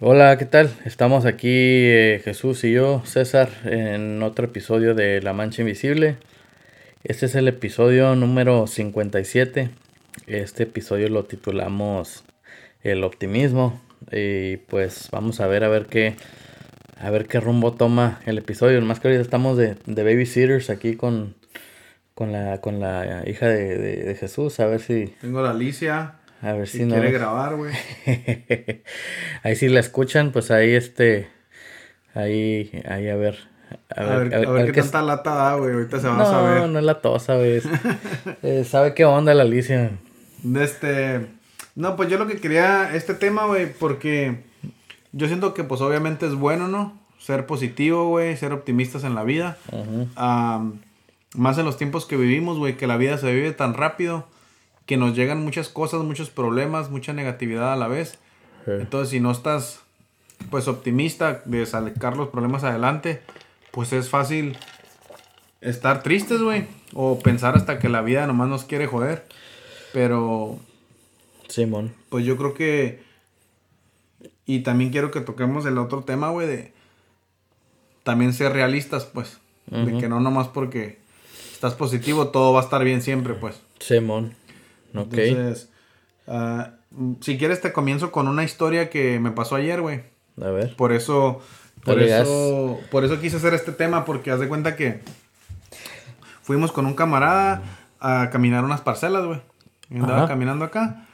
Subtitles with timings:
[0.00, 0.70] Hola, ¿qué tal?
[0.84, 6.18] Estamos aquí eh, Jesús y yo, César, en otro episodio de La Mancha Invisible.
[7.02, 9.70] Este es el episodio número 57.
[10.28, 12.22] Este episodio lo titulamos
[12.84, 13.80] El optimismo
[14.12, 16.14] y pues vamos a ver a ver qué
[17.00, 18.80] a ver qué rumbo toma el episodio.
[18.82, 21.34] Más que ahorita estamos de, de babysitters aquí con,
[22.14, 26.52] con la con la hija de, de Jesús, a ver si tengo la Alicia a
[26.52, 26.94] ver si, no.
[26.94, 27.72] Quiere grabar, güey.
[29.42, 31.28] ahí si la escuchan, pues ahí este.
[32.14, 33.38] Ahí, ahí a ver.
[33.94, 35.72] A, ver, a ver, qué, tanta lata da, güey.
[35.72, 36.60] Ahorita se va no, a saber.
[36.60, 37.60] No, no es la tosa, güey.
[38.42, 39.90] eh, ¿Sabe qué onda la Alicia?
[40.56, 41.26] Este.
[41.74, 42.94] No, pues yo lo que quería.
[42.94, 44.44] Este tema, güey, porque.
[45.12, 46.98] Yo siento que, pues obviamente es bueno, ¿no?
[47.18, 48.36] Ser positivo, güey.
[48.36, 49.58] Ser optimistas en la vida.
[51.34, 52.76] más en los tiempos que vivimos, güey.
[52.76, 54.26] Que la vida se vive tan rápido
[54.88, 58.18] que nos llegan muchas cosas, muchos problemas, mucha negatividad a la vez.
[58.66, 59.80] Entonces, si no estás,
[60.50, 63.20] pues, optimista de sacar los problemas adelante,
[63.70, 64.56] pues es fácil
[65.60, 66.66] estar tristes, güey.
[66.94, 69.26] O pensar hasta que la vida nomás nos quiere joder.
[69.92, 70.58] Pero...
[71.48, 71.92] Simón.
[72.08, 73.02] Pues yo creo que...
[74.46, 76.72] Y también quiero que toquemos el otro tema, güey, de...
[78.04, 79.36] También ser realistas, pues.
[79.66, 80.98] De que no nomás porque
[81.52, 83.60] estás positivo, todo va a estar bien siempre, pues.
[83.80, 84.34] Simón.
[84.94, 85.70] Entonces,
[86.26, 86.72] ah,
[87.20, 90.02] si quieres te comienzo con una historia que me pasó ayer, güey.
[90.40, 90.76] A ver.
[90.76, 91.40] Por eso,
[91.84, 95.00] por eso, por eso quise hacer este tema, porque haz de cuenta que
[96.42, 97.62] fuimos con un camarada
[98.00, 99.40] a caminar unas parcelas, güey.
[99.90, 101.04] Andaba caminando acá.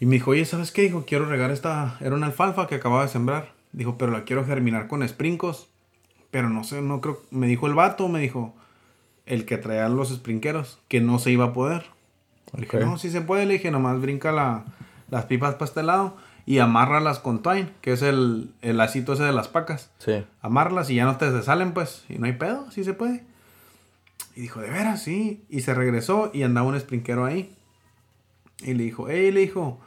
[0.00, 0.82] Y me dijo, oye, ¿sabes qué?
[0.82, 1.96] Dijo, quiero regar esta...
[2.00, 3.52] Era una alfalfa que acababa de sembrar.
[3.70, 5.68] Dijo, pero la quiero germinar con sprinkos.
[6.32, 7.22] Pero no sé, no creo...
[7.30, 8.52] Me dijo el vato, me dijo,
[9.26, 11.84] el que traía los sprinqueros, que no se iba a poder.
[12.54, 13.46] Le dije, no, si se puede.
[13.46, 14.64] Le dije, nomás brinca la,
[15.10, 19.22] las pipas para este lado y amárralas con twine, que es el, el lacito ese
[19.22, 19.90] de las pacas.
[19.98, 20.24] Sí.
[20.40, 22.04] Amárralas y ya no te salen, pues.
[22.08, 23.24] Y no hay pedo, sí se puede.
[24.34, 25.44] Y dijo, de veras, sí.
[25.48, 27.54] Y se regresó y andaba un sprinquero ahí.
[28.60, 29.80] Y le dijo, hey, le dijo,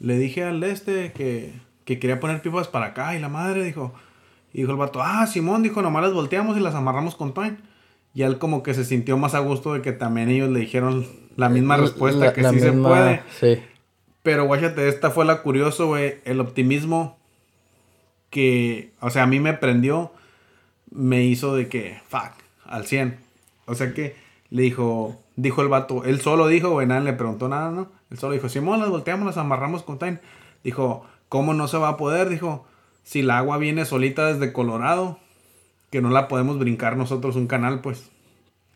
[0.00, 1.54] le dije al este que,
[1.84, 3.16] que quería poner pipas para acá.
[3.16, 3.92] Y la madre dijo,
[4.52, 7.58] y dijo el vato, ah, Simón, dijo, nomás las volteamos y las amarramos con twine.
[8.14, 11.06] Y él como que se sintió más a gusto de que también ellos le dijeron
[11.36, 13.22] la misma respuesta, que sí se puede.
[13.38, 13.62] Sí.
[14.22, 16.16] Pero guáchate, esta fue la curioso, güey.
[16.24, 17.16] El optimismo
[18.30, 20.12] que, o sea, a mí me prendió,
[20.90, 22.32] me hizo de que, fuck,
[22.64, 23.18] al 100.
[23.66, 24.16] O sea que
[24.50, 27.88] le dijo, dijo el vato, él solo dijo, güey, nadie le preguntó nada, ¿no?
[28.10, 30.18] Él solo dijo, Simón, las volteamos, las amarramos con time.
[30.64, 32.28] Dijo, ¿cómo no se va a poder?
[32.28, 32.66] Dijo,
[33.04, 35.18] si el agua viene solita desde Colorado,
[35.90, 38.10] que no la podemos brincar nosotros un canal, pues.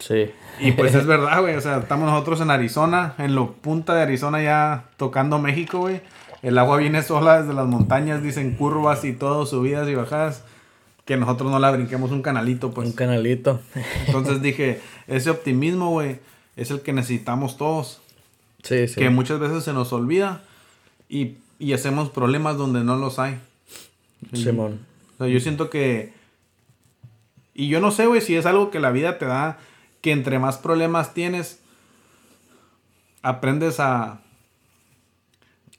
[0.00, 0.30] Sí.
[0.58, 1.54] Y pues es verdad, güey.
[1.54, 6.00] O sea, estamos nosotros en Arizona, en lo punta de Arizona ya tocando México, güey.
[6.42, 10.42] El agua viene sola desde las montañas, dicen curvas y todo, subidas y bajadas.
[11.04, 12.88] Que nosotros no la brinquemos un canalito, pues.
[12.88, 13.60] Un canalito.
[14.06, 16.18] Entonces dije, ese optimismo, güey,
[16.56, 18.00] es el que necesitamos todos.
[18.62, 19.00] Sí, sí.
[19.00, 20.42] Que muchas veces se nos olvida
[21.08, 23.38] y, y hacemos problemas donde no los hay.
[24.32, 24.80] Simón.
[25.14, 26.12] O sea, yo siento que...
[27.54, 29.58] Y yo no sé, güey, si es algo que la vida te da
[30.00, 31.60] que entre más problemas tienes,
[33.22, 34.20] aprendes a,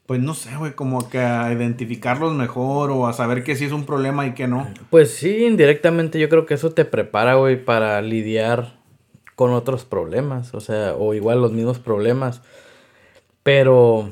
[0.06, 3.72] pues no sé, güey, como que a identificarlos mejor o a saber que sí es
[3.72, 4.68] un problema y que no.
[4.90, 8.80] Pues sí, indirectamente yo creo que eso te prepara, güey, para lidiar
[9.36, 12.42] con otros problemas, o sea, o igual los mismos problemas.
[13.42, 14.10] Pero,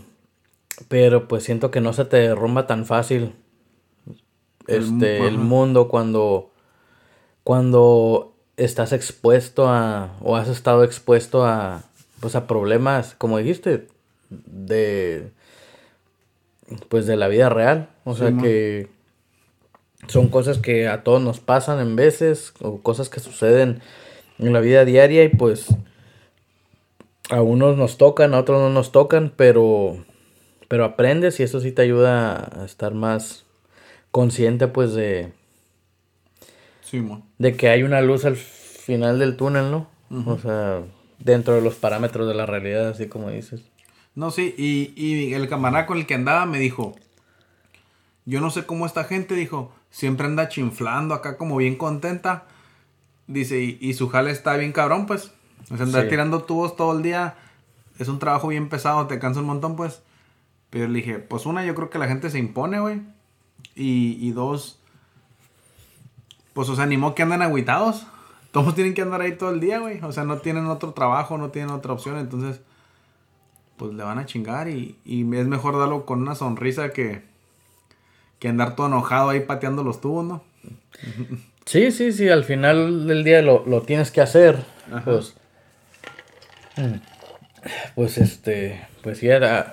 [0.88, 3.34] pero pues siento que no se te derrumba tan fácil
[4.66, 6.50] este, el mundo cuando,
[7.44, 8.34] cuando
[8.64, 11.82] estás expuesto a, o has estado expuesto a,
[12.20, 13.88] pues a problemas, como dijiste,
[14.28, 15.30] de,
[16.88, 17.88] pues de la vida real.
[18.04, 18.88] O sea que
[20.08, 23.80] son cosas que a todos nos pasan en veces, o cosas que suceden
[24.38, 25.68] en la vida diaria y pues
[27.30, 30.04] a unos nos tocan, a otros no nos tocan, pero,
[30.68, 33.44] pero aprendes y eso sí te ayuda a estar más
[34.10, 35.32] consciente pues de
[37.38, 39.88] de que hay una luz al final del túnel, ¿no?
[40.26, 40.82] O sea,
[41.18, 43.62] dentro de los parámetros de la realidad, así como dices.
[44.14, 46.96] No, sí, y, y el camarada con el que andaba me dijo,
[48.24, 52.44] yo no sé cómo esta gente, dijo, siempre anda chinflando acá como bien contenta.
[53.26, 55.32] Dice, y, su jale está bien cabrón, pues.
[55.70, 57.36] O sea, andar tirando tubos todo el día.
[57.98, 60.02] Es un trabajo bien pesado, te cansa un montón, pues.
[60.70, 63.02] Pero le dije, pues una, yo creo que la gente se impone, güey.
[63.76, 64.79] Y, y dos,
[66.52, 68.06] pues, o sea, animó que andan agüitados.
[68.52, 70.00] Todos tienen que andar ahí todo el día, güey.
[70.02, 72.18] O sea, no tienen otro trabajo, no tienen otra opción.
[72.18, 72.60] Entonces,
[73.76, 77.22] pues le van a chingar y, y es mejor darlo con una sonrisa que,
[78.40, 80.42] que andar todo enojado ahí pateando los tubos, ¿no?
[81.66, 84.64] Sí, sí, sí, al final del día lo, tienes que hacer.
[85.04, 85.36] Pues,
[87.94, 89.70] pues este, pues sí, era,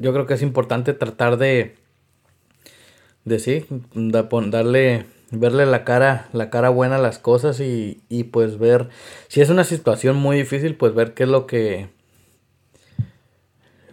[0.00, 1.76] yo creo que es importante tratar de,
[3.24, 8.58] de sí, darle, verle la cara, la cara buena a las cosas y, y pues
[8.58, 8.88] ver,
[9.28, 11.88] si es una situación muy difícil, pues ver qué es lo que,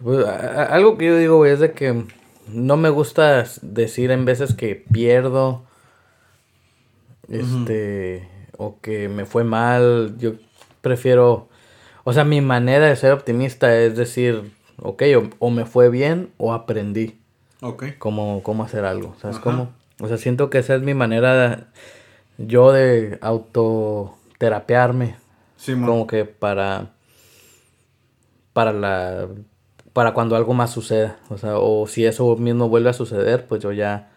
[0.02, 2.04] pues, algo que yo digo, es de que
[2.48, 5.64] no me gusta decir en veces que pierdo,
[7.28, 10.34] este, o que me fue mal, yo
[10.80, 11.48] prefiero
[12.08, 15.02] o sea, mi manera de ser optimista es decir, ok,
[15.40, 17.18] o, me fue bien o aprendí.
[17.62, 17.86] Ok.
[17.98, 19.72] Cómo, cómo hacer algo, ¿sabes cómo?
[20.00, 21.64] O sea, siento que esa es mi manera de,
[22.38, 25.16] yo de autoterapearme.
[25.56, 26.90] Sí, como que para
[28.52, 29.28] para la
[29.92, 33.62] para cuando algo más suceda, o sea, o si eso mismo vuelve a suceder, pues
[33.62, 34.10] yo ya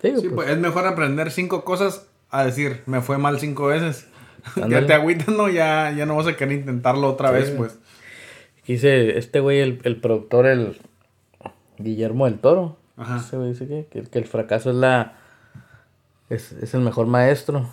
[0.00, 4.06] sí, pues, pues, es mejor aprender cinco cosas a decir, me fue mal cinco veces.
[4.68, 7.78] ya te agüitas, no, ya, ya no vas a querer intentarlo otra vez, pues.
[8.66, 10.78] Dice, este güey, el, el productor, el
[11.78, 12.78] Guillermo del Toro.
[13.02, 13.16] Ajá.
[13.16, 15.14] Ese güey dice que, que, el fracaso es la.
[16.28, 17.68] Es, es el mejor maestro.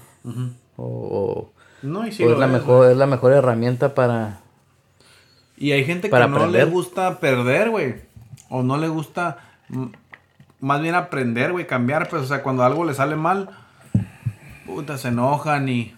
[0.75, 1.51] O.
[1.81, 4.41] no, y sí es, la mejor, es la mejor herramienta para.
[5.57, 7.95] Y hay gente que no le gusta perder, güey.
[8.49, 9.37] O no le gusta.
[10.59, 12.09] Más bien aprender, güey, cambiar.
[12.09, 13.49] Pues, o sea, cuando algo le sale mal.
[14.65, 15.95] Puta, se enojan y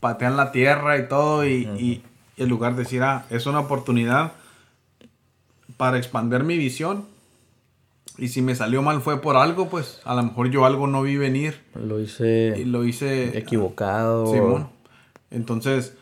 [0.00, 2.04] patean la tierra y todo y, y,
[2.36, 4.32] en lugar de decir, ah, es una oportunidad
[5.76, 7.06] para expandir mi visión.
[8.16, 11.02] Y si me salió mal fue por algo, pues a lo mejor yo algo no
[11.02, 11.60] vi venir.
[11.74, 12.54] Lo hice.
[12.56, 13.36] Y lo hice.
[13.36, 14.32] Equivocado.
[14.32, 14.68] Simón.
[15.30, 15.94] Entonces,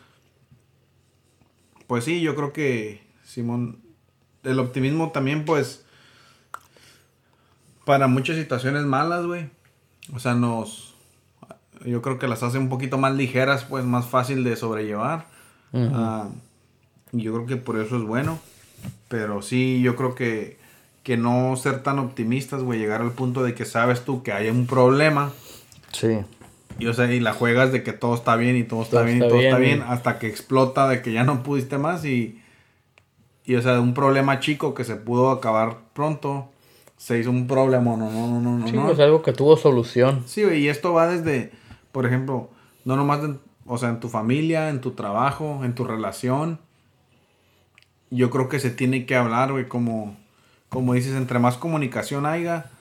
[1.87, 3.79] pues sí, yo creo que, Simón,
[4.43, 5.83] el optimismo también, pues,
[7.85, 9.49] para muchas situaciones malas, güey.
[10.13, 10.93] O sea, nos,
[11.85, 15.27] yo creo que las hace un poquito más ligeras, pues más fácil de sobrellevar.
[15.73, 16.29] Ah,
[17.11, 18.39] y yo creo que por eso es bueno.
[19.07, 20.57] Pero sí, yo creo que,
[21.03, 24.49] que no ser tan optimistas, güey, llegar al punto de que sabes tú que hay
[24.49, 25.31] un problema.
[25.91, 26.19] Sí.
[26.79, 29.17] Y o sea, y la juegas de que todo está bien y todo está bien
[29.17, 32.41] y todo está bien, hasta que explota de que ya no pudiste más y,
[33.45, 36.49] y o sea, de un problema chico que se pudo acabar pronto,
[36.97, 38.91] se hizo un problema, no, no, no, no, sí, no.
[38.91, 40.23] es algo que tuvo solución.
[40.25, 41.51] Sí, y esto va desde,
[41.91, 42.49] por ejemplo,
[42.85, 43.19] no nomás,
[43.65, 46.59] o sea, en tu familia, en tu trabajo, en tu relación.
[48.09, 50.15] Yo creo que se tiene que hablar, güey, como,
[50.73, 52.71] como dices, entre más comunicación haya,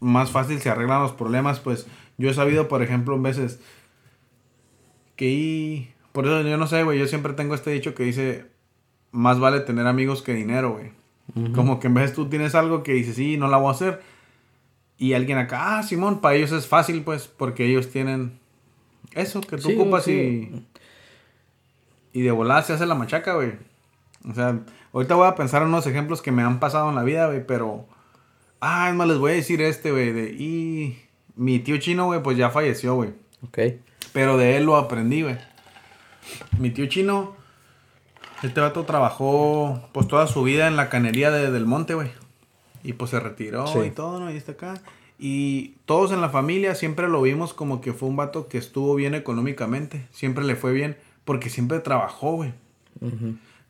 [0.00, 1.60] más fácil se arreglan los problemas.
[1.60, 1.86] Pues
[2.18, 3.60] yo he sabido, por ejemplo, en veces
[5.16, 5.92] que...
[6.12, 8.46] Por eso yo no sé, güey, yo siempre tengo este dicho que dice,
[9.10, 10.92] más vale tener amigos que dinero, güey.
[11.54, 14.00] Como que en vez tú tienes algo que dices, sí, no la voy a hacer
[14.96, 18.38] y alguien acá, ah, Simón, para ellos es fácil, pues, porque ellos tienen
[19.12, 20.66] eso que tú ocupas y.
[22.12, 23.54] Y de volada se hace la machaca, güey.
[24.28, 24.60] O sea,
[24.94, 27.46] ahorita voy a pensar en unos ejemplos que me han pasado en la vida, güey,
[27.46, 27.86] pero.
[28.60, 30.12] Ah, es más, les voy a decir este, güey.
[30.12, 30.98] De, y
[31.36, 33.10] mi tío chino, güey, pues ya falleció, güey.
[33.42, 33.58] Ok.
[34.12, 35.36] Pero de él lo aprendí, güey.
[36.58, 37.34] Mi tío chino,
[38.42, 42.10] este vato trabajó, pues toda su vida en la canería de, del monte, güey.
[42.82, 44.30] Y pues se retiró y todo, ¿no?
[44.30, 44.74] Y está acá.
[45.18, 48.94] Y todos en la familia siempre lo vimos como que fue un vato que estuvo
[48.94, 50.06] bien económicamente.
[50.12, 52.52] Siempre le fue bien porque siempre trabajó, güey.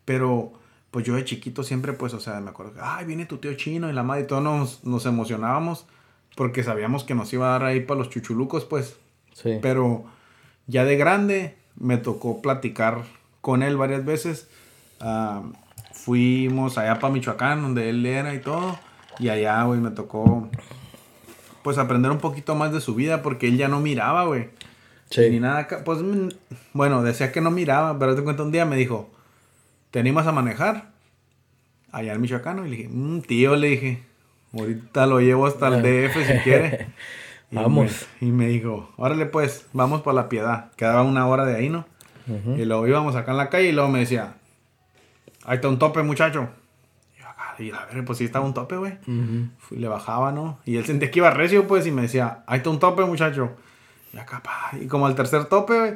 [0.04, 0.52] Pero
[0.94, 3.52] pues yo de chiquito siempre, pues, o sea, me acuerdo que, ay, viene tu tío
[3.54, 5.86] chino y la madre y todos nos, nos emocionábamos
[6.36, 8.96] porque sabíamos que nos iba a dar ahí para los chuchulucos, pues.
[9.32, 9.58] Sí.
[9.60, 10.04] Pero
[10.68, 13.02] ya de grande me tocó platicar
[13.40, 14.48] con él varias veces.
[15.00, 15.42] Ah,
[15.92, 18.78] fuimos allá para Michoacán, donde él era y todo.
[19.18, 20.48] Y allá, güey, me tocó,
[21.64, 24.50] pues, aprender un poquito más de su vida porque él ya no miraba, güey.
[25.10, 25.28] Sí.
[25.28, 26.28] Ni nada, pues, mm,
[26.72, 29.10] bueno, decía que no miraba, pero te cuento un día me dijo,
[29.94, 30.90] ¿te animas a manejar?
[31.92, 34.02] Allá en Michoacán, y le dije, mmm, tío, le dije,
[34.52, 36.88] ahorita lo llevo hasta el DF si quiere.
[37.52, 38.08] vamos.
[38.20, 40.72] y me dijo, órale pues, vamos para la piedad.
[40.72, 41.86] Quedaba una hora de ahí, ¿no?
[42.56, 44.34] Y luego íbamos acá en la calle y luego me decía,
[45.44, 46.48] ahí está un tope, muchacho.
[47.60, 48.98] Y a ver, pues sí estaba un tope, güey.
[49.70, 50.58] Le bajaba, ¿no?
[50.64, 53.52] Y él sentía que iba recio, pues, y me decía, ahí está un tope, muchacho.
[54.12, 54.76] Y acá, pa.
[54.76, 55.94] Y como al tercer tope, güey,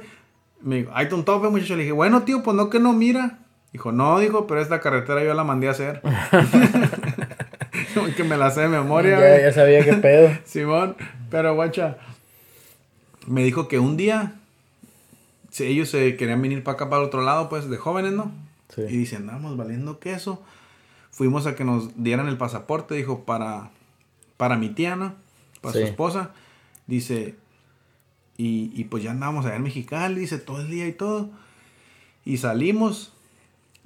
[0.61, 1.75] me dijo, ahí está un tope, muchacho.
[1.75, 3.41] Le dije, bueno, tío, pues no que no mira.
[3.73, 6.01] Dijo, no, dijo, pero esta carretera yo la mandé a hacer.
[8.17, 9.19] que me la sé de memoria.
[9.21, 10.31] Ya, ya sabía qué pedo.
[10.45, 10.97] Simón,
[11.31, 11.99] pero guacha,
[13.27, 14.35] me dijo que un día
[15.51, 18.31] si ellos se querían venir para acá, para el otro lado, pues, de jóvenes, ¿no?
[18.75, 18.83] Sí.
[18.83, 20.43] Y dicen, andamos valiendo queso
[21.19, 23.73] fuimos a que nos dieran el pasaporte, dijo, para,
[24.37, 25.17] para mi tía, ¿no?
[25.61, 26.31] Para su esposa.
[26.87, 27.35] Dice,
[28.37, 31.29] y, y pues ya andábamos allá en Mexicali, dice, todo el día y todo.
[32.25, 33.13] Y salimos,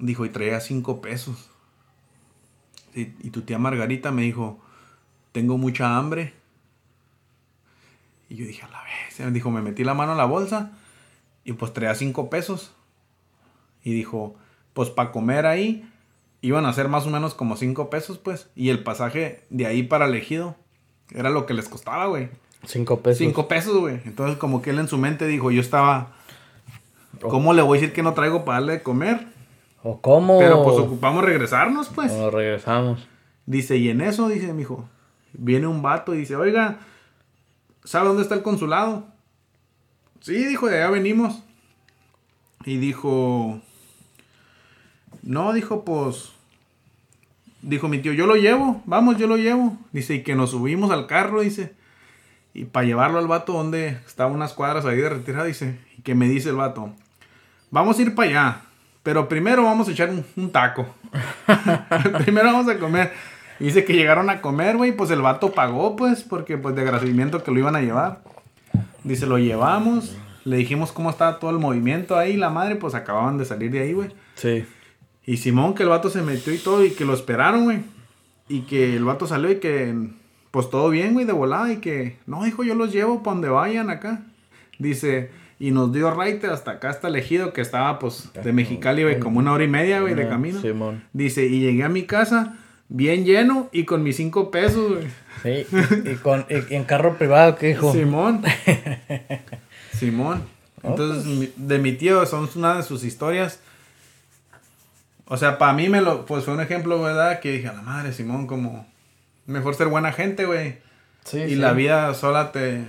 [0.05, 1.49] dijo, y traía cinco pesos.
[2.93, 4.59] Y, y tu tía Margarita me dijo,
[5.31, 6.33] tengo mucha hambre.
[8.29, 9.33] Y yo dije, a la vez.
[9.33, 10.71] Dijo, me metí la mano a la bolsa
[11.43, 12.71] y pues traía cinco pesos.
[13.83, 14.35] Y dijo,
[14.73, 15.89] pues para comer ahí
[16.41, 18.49] iban a ser más o menos como cinco pesos, pues.
[18.55, 20.55] Y el pasaje de ahí para elegido
[21.11, 22.29] era lo que les costaba, güey.
[22.65, 23.19] Cinco pesos.
[23.19, 23.99] Cinco pesos, güey.
[24.05, 26.13] Entonces, como que él en su mente dijo, yo estaba.
[27.21, 29.27] ¿Cómo le voy a decir que no traigo para darle de comer?
[29.83, 30.39] ¿O cómo?
[30.39, 32.11] Pero pues ocupamos regresarnos, pues.
[32.13, 33.07] O regresamos.
[33.45, 34.87] Dice, y en eso, dice mi hijo,
[35.33, 36.79] viene un vato y dice, oiga,
[37.83, 39.05] ¿sabe dónde está el consulado?
[40.21, 41.43] Sí, dijo, de allá venimos.
[42.65, 43.59] Y dijo,
[45.21, 46.31] no, dijo, pues,
[47.61, 49.77] dijo mi tío, yo lo llevo, vamos, yo lo llevo.
[49.91, 51.73] Dice, y que nos subimos al carro, dice.
[52.53, 56.15] Y para llevarlo al vato donde estaba unas cuadras ahí de retirada, dice, y que
[56.15, 56.93] me dice el vato,
[57.71, 58.61] vamos a ir para allá,
[59.03, 60.87] pero primero vamos a echar un, taco.
[62.23, 63.11] primero vamos a comer.
[63.59, 67.43] dice que llegaron a comer, güey, pues el vato pagó, pues, porque pues de agradecimiento
[67.43, 68.21] que lo iban a llevar.
[69.03, 73.37] Dice, lo llevamos, le dijimos cómo estaba todo el movimiento ahí, la madre, pues acababan
[73.37, 74.09] de salir de ahí, güey.
[74.35, 74.65] Sí.
[75.25, 77.81] Y Simón, que el vato se metió y todo, y que lo esperaron, güey.
[78.47, 79.93] Y que el vato salió y que
[80.53, 83.49] pues todo bien, güey, de volada y que, no, hijo, yo los llevo para donde
[83.49, 84.21] vayan acá.
[84.77, 85.31] Dice,
[85.63, 89.39] y nos dio raite hasta acá, hasta elegido, que estaba pues de Mexicali, güey, como
[89.39, 90.59] una hora y media, güey, de camino.
[91.13, 92.57] Dice, y llegué a mi casa
[92.89, 95.07] bien lleno y con mis cinco pesos, güey.
[95.41, 95.65] Sí,
[96.03, 97.93] y, con, en carro privado, ¿qué hijo?
[97.93, 98.43] Simón.
[99.93, 100.43] Simón.
[100.83, 101.51] Entonces, pues.
[101.55, 103.61] de mi tío, son una de sus historias.
[105.27, 107.39] O sea, para mí me lo, pues fue un ejemplo, ¿verdad?
[107.39, 108.85] Que dije, a la madre, Simón, como
[109.45, 110.79] Mejor ser buena gente, güey.
[111.23, 112.83] Sí, y la vida sola te...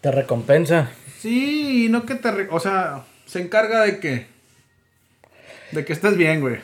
[0.00, 0.90] Te recompensa.
[1.18, 2.28] Sí, y no que te...
[2.50, 4.26] O sea, se encarga de que...
[5.72, 6.56] De que estés bien, güey.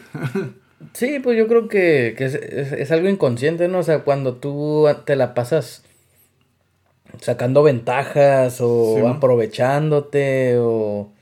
[0.93, 3.79] sí, pues yo creo que, es, algo inconsciente, ¿no?
[3.79, 5.85] O sea, cuando tú te la pasas
[7.21, 11.13] sacando ventajas o aprovechándote o...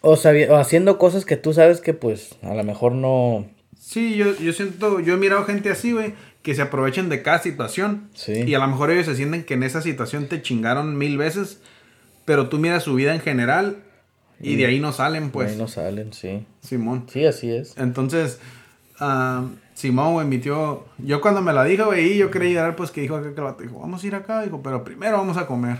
[0.00, 3.46] O, o haciendo cosas que tú sabes que pues a lo mejor no
[3.88, 7.40] Sí, yo, yo siento, yo he mirado gente así, güey, que se aprovechen de cada
[7.40, 8.08] situación.
[8.14, 8.44] Sí.
[8.46, 11.60] Y a lo mejor ellos se sienten que en esa situación te chingaron mil veces,
[12.24, 13.78] pero tú miras su vida en general
[14.40, 15.48] y, de ahí no salen, pues.
[15.48, 16.46] De ahí no salen, sí.
[16.60, 17.06] Simón.
[17.12, 17.76] Sí, así es.
[17.76, 18.38] Entonces,
[19.00, 22.90] uh, Simón, güey, mi tío, yo cuando me la dijo, güey, yo quería llegar, pues
[22.90, 25.46] que dijo acá que el dijo, vamos a ir acá, dijo, pero primero vamos a
[25.46, 25.78] comer.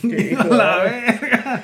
[0.00, 0.44] ¿Qué dijo?
[0.44, 1.62] la verga.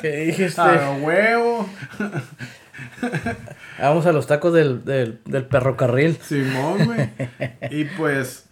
[0.00, 0.60] ¿Qué dijiste?
[0.60, 1.68] A huevo.
[3.80, 6.16] Vamos a los tacos del, del, del perrocarril.
[6.16, 7.10] Simón, güey.
[7.70, 8.46] y pues.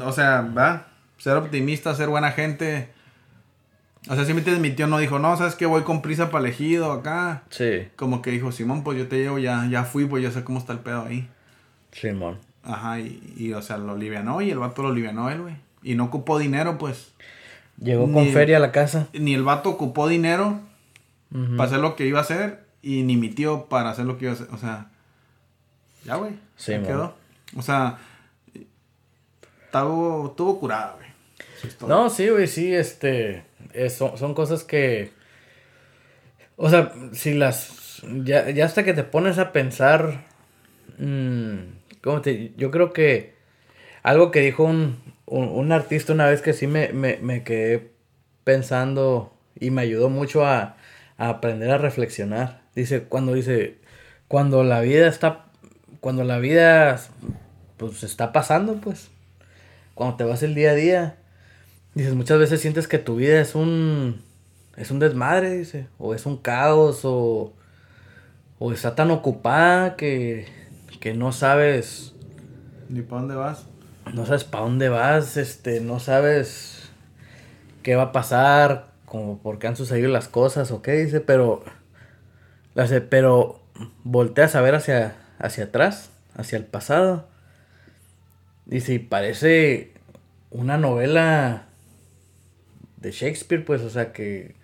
[0.00, 0.86] O sea, va.
[1.18, 2.88] Ser optimista, ser buena gente.
[4.08, 6.44] O sea, si me mi tío no dijo, no, sabes que voy con prisa para
[6.44, 7.44] elegido acá.
[7.50, 7.88] Sí.
[7.94, 10.58] Como que dijo, Simón, pues yo te llevo, ya, ya fui, pues ya sé cómo
[10.58, 11.28] está el pedo ahí.
[11.92, 12.38] Simón.
[12.64, 15.54] Ajá, y, y o sea, lo livianó y el vato lo livianó él, güey.
[15.82, 17.12] Y no ocupó dinero, pues.
[17.80, 19.08] Llegó con feria a la casa.
[19.12, 20.60] Ni el vato ocupó dinero
[21.56, 24.24] para hacer lo que iba a hacer y ni mi tío para hacer lo que
[24.26, 24.48] iba a hacer.
[24.52, 24.90] O sea,
[26.04, 26.32] ya, güey.
[26.56, 27.14] Sí, quedó.
[27.56, 27.98] O sea,
[29.64, 31.08] estuvo, estuvo curada, güey.
[31.88, 33.44] No, sí, güey, sí, este.
[33.88, 35.12] son, cosas que.
[36.56, 38.02] O sea, si las.
[38.24, 40.24] Ya, ya hasta que te pones a pensar.
[40.98, 41.58] Mmm,
[42.02, 42.52] ¿Cómo te.?
[42.56, 43.40] Yo creo que.
[44.02, 47.92] Algo que dijo un, un, artista una vez que sí me, me, me quedé
[48.42, 50.76] pensando y me ayudó mucho a,
[51.18, 52.61] a aprender a reflexionar.
[52.74, 53.78] Dice, cuando dice,
[54.28, 55.46] cuando la vida está,
[56.00, 56.98] cuando la vida,
[57.76, 59.10] pues está pasando, pues,
[59.94, 61.16] cuando te vas el día a día,
[61.94, 64.22] dices, muchas veces sientes que tu vida es un,
[64.76, 67.52] es un desmadre, dice, o es un caos, o,
[68.58, 70.46] o está tan ocupada que,
[71.00, 72.14] que no sabes...
[72.88, 73.66] Ni para dónde vas.
[74.14, 76.90] No sabes para dónde vas, este, no sabes
[77.82, 81.64] qué va a pasar, como por qué han sucedido las cosas o qué dice, pero
[83.10, 83.60] pero
[84.04, 87.28] volteas a ver hacia, hacia atrás, hacia el pasado.
[88.70, 89.92] Y si parece
[90.50, 91.66] una novela
[92.96, 94.54] de Shakespeare, pues, o sea que.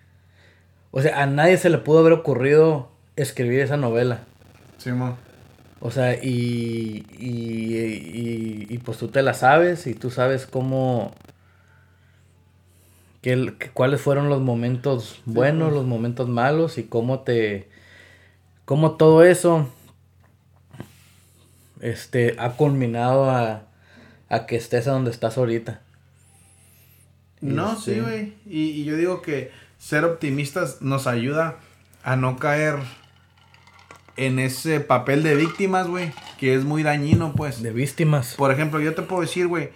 [0.91, 4.21] O sea, a nadie se le pudo haber ocurrido escribir esa novela.
[4.79, 4.91] Sí,
[5.81, 11.13] O sea, y, y, y, pues tú te la sabes y tú sabes cómo.
[13.21, 17.69] Que, cuáles fueron los momentos buenos, los momentos malos y cómo te
[18.69, 19.67] cómo todo eso
[21.81, 23.63] este, ha culminado a,
[24.29, 25.81] a que estés a donde estás ahorita.
[27.41, 28.35] No, sí, güey.
[28.45, 31.57] Y, y, yo digo que ser optimistas nos ayuda
[32.03, 32.75] a no caer
[34.19, 37.63] en ese papel de víctimas, güey, que es muy dañino, pues.
[37.63, 38.35] De víctimas.
[38.35, 39.71] Por ejemplo, yo te puedo decir, güey,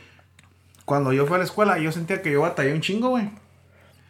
[0.84, 3.30] cuando yo fui a la escuela, yo sentía que yo batallé un chingo, güey.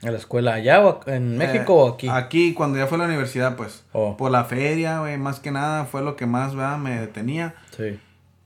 [0.02, 2.08] ¿A la escuela allá o en México o aquí?
[2.08, 3.84] Aquí, cuando ya fue a la universidad, pues.
[3.92, 4.16] Oh.
[4.16, 6.78] Por la feria, güey, más que nada fue lo que más, ¿verdad?
[6.78, 7.54] Me detenía.
[7.76, 8.00] Sí.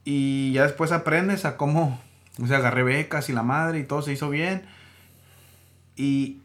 [0.05, 1.99] Y ya después aprendes a cómo,
[2.41, 4.65] o sea, agarré becas y la madre y todo se hizo bien.
[5.95, 6.41] Y,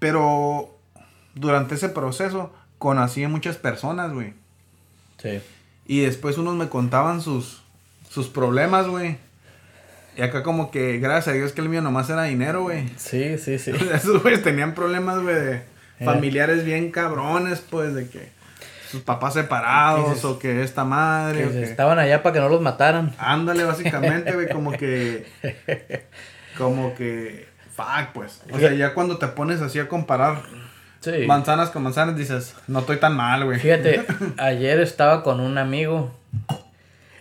[0.00, 0.76] pero
[1.34, 4.34] durante ese proceso conocí a muchas personas, güey.
[5.22, 5.40] Sí.
[5.86, 7.62] Y después unos me contaban sus,
[8.10, 9.18] sus problemas, güey.
[10.18, 12.88] Y acá como que, gracias a Dios que el mío nomás era dinero, güey.
[12.96, 13.70] Sí, sí, sí.
[13.94, 15.62] Esos güeyes tenían problemas, güey, de eh.
[16.04, 18.28] familiares bien cabrones, pues, de que
[18.90, 21.48] sus papás separados o que esta madre.
[21.48, 23.14] Que, estaban allá para que no los mataran.
[23.16, 25.26] Ándale, básicamente, güey, como que...
[26.58, 27.46] Como que...
[27.76, 28.42] Fuck, pues.
[28.50, 30.42] O sea, ya cuando te pones así a comparar
[31.28, 33.60] manzanas con manzanas, dices, no estoy tan mal, güey.
[33.60, 34.04] Fíjate,
[34.36, 36.12] ayer estaba con un amigo.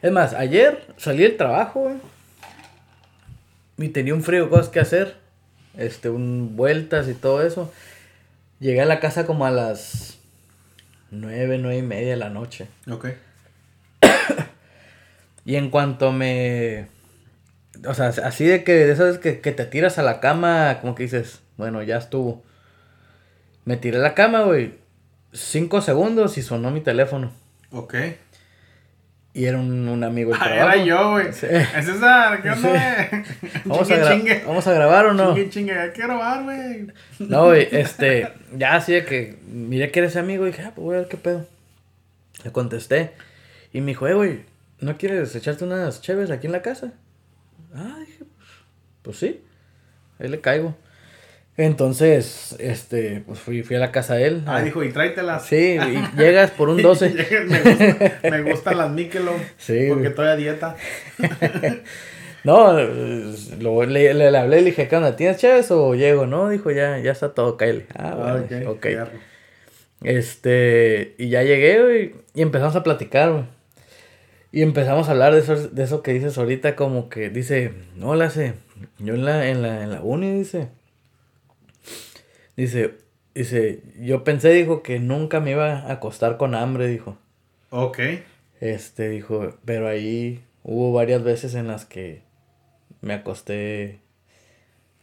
[0.01, 1.97] Es más, ayer salí del trabajo, güey
[3.77, 5.15] y tenía un frío, cosas que hacer,
[5.77, 7.71] este, un, vueltas y todo eso.
[8.59, 10.17] Llegué a la casa como a las
[11.11, 12.67] nueve, nueve y media de la noche.
[12.89, 13.09] Ok.
[15.45, 16.87] y en cuanto me...
[17.85, 20.95] O sea, así de que de esas que, que te tiras a la cama, como
[20.95, 22.43] que dices, bueno, ya estuvo.
[23.65, 24.73] Me tiré a la cama, güey.
[25.33, 27.31] Cinco segundos y sonó mi teléfono.
[27.71, 27.95] Ok.
[29.37, 30.73] Y era un, un amigo del ah, trabajo.
[30.73, 31.31] Era yo, güey.
[31.31, 31.45] Sí.
[31.45, 33.23] Es César, ¿qué onda, güey?
[33.65, 35.35] ¿Vamos, a ¿Vamos a grabar o no?
[35.35, 36.87] Chingue, chingue, hay que grabar, güey.
[37.19, 40.83] No, güey, este, ya así de que miré que eres amigo y dije, ah, pues
[40.83, 41.45] voy a ver qué pedo.
[42.43, 43.11] Le contesté.
[43.71, 44.39] Y me dijo, eh, güey,
[44.79, 46.93] ¿no quieres echarte unas chéves aquí en la casa?
[47.75, 48.23] Ah, dije,
[49.03, 49.43] pues sí.
[50.17, 50.75] Ahí le caigo.
[51.57, 54.43] Entonces, este, pues fui, fui a la casa de él.
[54.45, 55.47] Ah, dijo, y tráetelas.
[55.47, 57.15] Sí, y llegas por un 12.
[58.29, 59.37] me, gustan las Michelob.
[59.57, 59.87] Sí.
[59.89, 60.75] Porque estoy a dieta.
[62.43, 62.73] no,
[63.59, 65.15] lo, le, le, hablé, le dije, ¿qué onda?
[65.15, 66.27] ¿Tienes chaves o llego?
[66.27, 67.87] No, dijo, ya, ya está todo, Kyle.
[67.95, 68.77] Ah, ah, bueno, ok.
[68.77, 68.97] okay.
[70.03, 73.45] Este, y ya llegué, y empezamos a platicar, güey.
[74.51, 78.15] Y empezamos a hablar de eso, de eso que dices ahorita, como que dice, no,
[78.15, 78.53] la sé,
[78.99, 80.69] yo en la, en la, en la uni, dice
[82.57, 82.97] Dice,
[83.35, 87.17] dice, yo pensé, dijo, que nunca me iba a acostar con hambre, dijo.
[87.69, 87.99] Ok.
[88.59, 92.23] Este, dijo, pero ahí hubo varias veces en las que
[93.01, 93.99] me acosté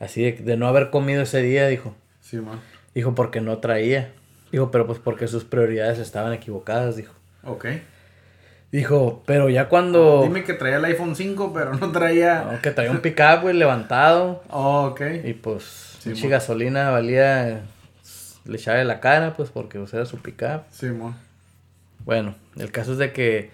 [0.00, 1.94] así de, no haber comido ese día, dijo.
[2.20, 2.60] Sí, man.
[2.94, 4.12] Dijo, porque no traía.
[4.50, 7.14] Dijo, pero pues porque sus prioridades estaban equivocadas, dijo.
[7.44, 7.66] Ok.
[8.74, 10.22] Dijo, pero ya cuando...
[10.24, 12.48] dime que traía el iPhone 5, pero no traía...
[12.50, 14.42] No, que traía un pickup, güey, levantado.
[14.50, 15.00] Oh, ok.
[15.22, 17.62] Y pues Sí, gasolina valía.
[18.44, 20.64] Le echaba la cara, pues porque o sea, era su pickup.
[20.70, 21.14] Sí, mo.
[22.04, 23.50] Bueno, el caso es de que.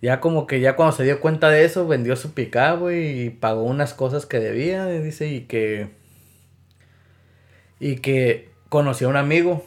[0.00, 3.30] Ya como que ya cuando se dio cuenta de eso, vendió su pickup, güey, y
[3.30, 5.90] pagó unas cosas que debía, dice, y que.
[7.78, 9.66] Y que conoció a un amigo.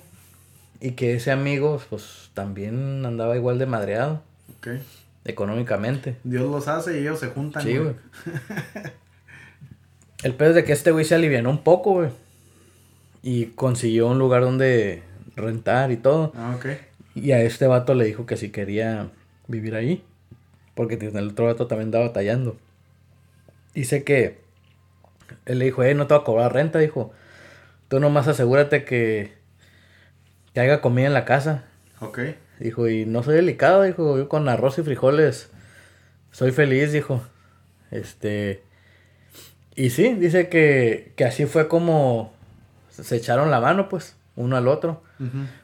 [0.80, 4.24] Y que ese amigo, pues, también andaba igual de madreado.
[4.58, 4.68] Ok.
[5.26, 6.18] Económicamente.
[6.24, 7.64] Dios los hace y ellos se juntan.
[7.64, 7.96] Sí, güey.
[10.24, 12.10] El pedo es de que este güey se alivianó un poco, güey.
[13.22, 15.04] Y consiguió un lugar donde
[15.36, 16.34] rentar y todo.
[16.36, 16.68] Ah, ok.
[17.16, 19.10] Y a este vato le dijo que si quería
[19.48, 20.04] vivir ahí.
[20.76, 22.58] Porque el otro vato también estaba batallando.
[23.74, 24.42] Dice que
[25.46, 27.14] él le dijo, eh, no te va a cobrar renta, dijo.
[27.88, 29.34] Tú nomás asegúrate que,
[30.54, 31.64] que haya comida en la casa.
[32.00, 32.20] Ok.
[32.64, 35.50] Dijo, y no soy delicado, dijo, yo con arroz y frijoles
[36.32, 37.22] soy feliz, dijo.
[37.92, 38.64] Este,
[39.76, 42.34] y sí, dice que, así fue como
[42.90, 45.04] se echaron la mano, pues, uno al otro.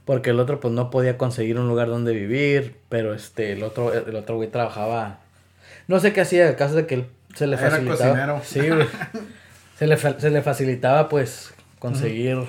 [0.03, 3.93] Porque el otro, pues, no podía conseguir un lugar donde vivir, pero este, el otro,
[3.93, 5.19] el otro güey trabajaba.
[5.87, 8.41] No sé qué hacía, el caso de que él se le facilitaba.
[8.43, 8.87] Sí, güey.
[9.77, 12.39] se, le, se le facilitaba, pues, conseguir.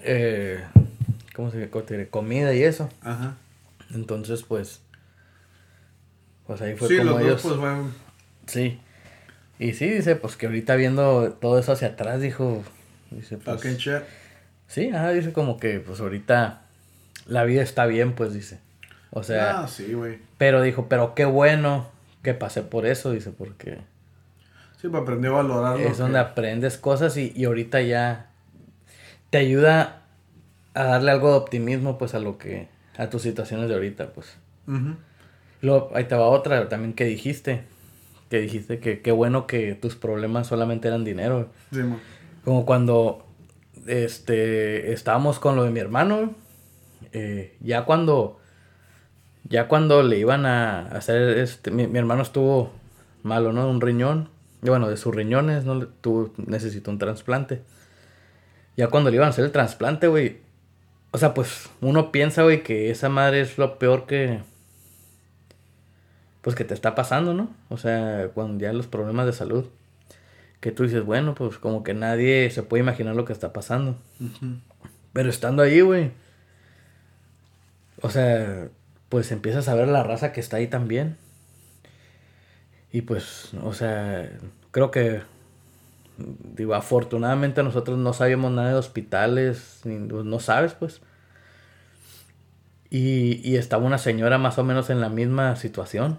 [0.00, 0.62] eh,
[1.34, 2.08] ¿Cómo se dice?
[2.08, 2.88] Comida y eso.
[3.02, 3.36] Ajá.
[3.94, 4.80] Entonces, pues.
[6.46, 7.42] Pues ahí fue como ellos.
[7.42, 7.56] pues,
[8.46, 8.80] Sí.
[9.58, 12.62] Y sí, dice, pues que ahorita viendo todo eso hacia atrás, dijo,
[13.10, 13.62] dice, pues...
[14.66, 16.62] Sí, ajá, dice como que, pues ahorita
[17.26, 18.58] la vida está bien, pues dice.
[19.10, 19.60] O sea...
[19.60, 20.18] Ah, sí, güey.
[20.38, 21.88] Pero dijo, pero qué bueno
[22.22, 23.78] que pasé por eso, dice, porque...
[24.80, 25.86] Sí, para aprender a valorarlo.
[25.88, 28.30] Es donde aprendes cosas y, y ahorita ya
[29.30, 30.01] te ayuda
[30.74, 32.68] a darle algo de optimismo, pues, a lo que...
[32.96, 34.36] a tus situaciones de ahorita, pues.
[35.60, 37.64] Luego, ahí te va otra también que dijiste.
[38.30, 41.50] Que dijiste que qué bueno que tus problemas solamente eran dinero.
[41.70, 41.80] Sí,
[42.44, 43.26] Como cuando
[43.86, 46.34] este, estábamos con lo de mi hermano.
[47.12, 48.38] Eh, ya cuando.
[49.44, 51.38] Ya cuando le iban a hacer.
[51.38, 52.72] Este, mi, hermano estuvo
[53.22, 53.68] malo, ¿no?
[53.68, 54.30] Un riñón.
[54.62, 55.86] Y bueno, de sus riñones, ¿no?
[55.86, 57.62] Tú necesitó un trasplante.
[58.76, 60.40] Ya cuando le iban a hacer el trasplante, güey.
[61.12, 64.40] O sea, pues uno piensa, güey, que esa madre es lo peor que
[66.42, 67.54] pues que te está pasando, ¿no?
[67.68, 69.66] O sea, cuando ya los problemas de salud,
[70.60, 73.96] que tú dices, bueno, pues como que nadie se puede imaginar lo que está pasando.
[75.12, 76.10] Pero estando ahí, güey,
[78.00, 78.68] o sea,
[79.08, 81.16] pues empiezas a ver la raza que está ahí también.
[82.90, 84.28] Y pues, o sea,
[84.72, 85.22] creo que,
[86.18, 91.00] digo, afortunadamente nosotros no sabíamos nada de hospitales, pues, no sabes, pues.
[92.90, 96.18] Y, y estaba una señora más o menos en la misma situación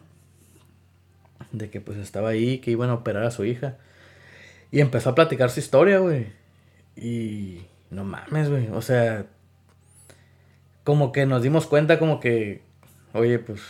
[1.54, 3.78] de que pues estaba ahí, que iban a operar a su hija.
[4.72, 6.34] Y empezó a platicar su historia, güey.
[6.96, 8.70] Y no mames, güey.
[8.70, 9.28] O sea,
[10.84, 12.64] como que nos dimos cuenta como que,
[13.14, 13.62] oye, pues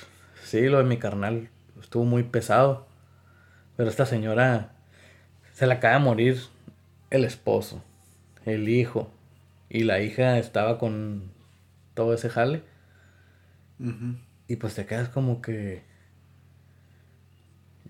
[0.43, 1.49] sí, lo de mi carnal
[1.81, 2.87] estuvo muy pesado.
[3.75, 4.72] Pero esta señora
[5.53, 6.41] se le acaba de morir
[7.09, 7.81] el esposo,
[8.45, 9.09] el hijo.
[9.69, 11.31] Y la hija estaba con
[11.93, 12.63] todo ese jale.
[14.47, 15.83] Y pues te quedas como que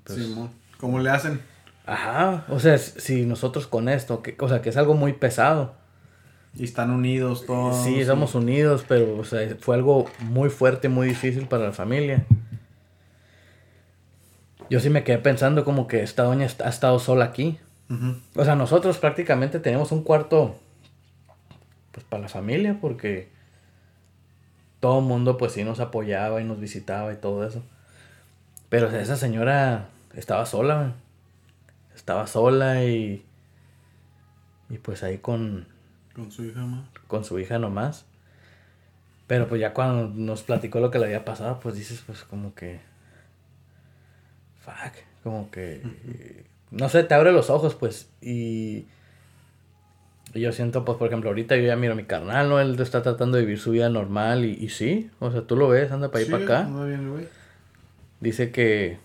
[0.04, 0.36] pues,
[0.80, 1.40] ¿Cómo le hacen?
[1.86, 5.76] Ajá, o sea, si nosotros con esto, que, o sea, que es algo muy pesado.
[6.56, 7.84] Y están unidos todos.
[7.84, 12.26] Sí, estamos unidos, pero o sea, fue algo muy fuerte, muy difícil para la familia.
[14.70, 17.60] Yo sí me quedé pensando como que esta doña ha estado sola aquí.
[18.36, 20.56] O sea, nosotros prácticamente tenemos un cuarto
[21.92, 23.30] pues para la familia porque
[24.80, 27.62] todo el mundo pues sí nos apoyaba y nos visitaba y todo eso.
[28.70, 30.96] Pero esa señora estaba sola,
[31.96, 33.26] Estaba sola y.
[34.70, 35.68] Y pues ahí con.
[36.16, 36.86] Con su hija más.
[37.08, 38.06] Con su hija nomás.
[39.28, 42.54] Pero pues ya cuando nos platicó lo que le había pasado, pues dices, pues como
[42.56, 42.82] que.
[44.64, 44.94] Fuck.
[45.24, 45.82] Como que.
[46.72, 48.10] No sé, te abre los ojos, pues.
[48.22, 48.86] Y.
[50.34, 52.60] Y yo siento, pues, por ejemplo, ahorita yo ya miro a mi carnal, ¿no?
[52.60, 55.12] Él está tratando de vivir su vida normal y, y sí.
[55.20, 56.62] O sea, tú lo ves, anda para ahí para acá.
[56.86, 57.28] Bien, güey.
[58.20, 58.98] Dice que.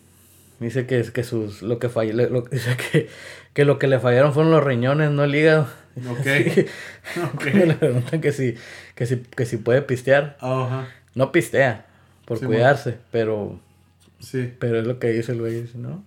[0.60, 1.62] Dice que, que sus.
[1.62, 2.14] Lo que falló.
[2.14, 3.08] Lo, dice que,
[3.52, 5.68] que lo que le fallaron fueron los riñones, no el hígado.
[6.08, 7.44] Ok.
[7.54, 8.54] le preguntan que si,
[8.94, 10.38] que si, que si puede pistear.
[10.40, 10.88] Ajá.
[11.14, 11.86] No pistea.
[12.24, 12.96] Por cuidarse.
[13.10, 13.60] Pero.
[14.20, 14.52] Sí.
[14.58, 15.62] Pero es lo que dice el güey.
[15.62, 16.04] Dice, ¿no?